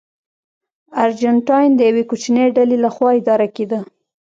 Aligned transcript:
ارجنټاین 1.03 1.69
د 1.75 1.79
یوې 1.89 2.03
کوچنۍ 2.09 2.45
ډلې 2.57 2.77
لخوا 2.85 3.09
اداره 3.19 3.47
کېده. 3.55 3.79